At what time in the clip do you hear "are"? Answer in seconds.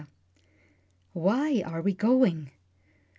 1.63-1.83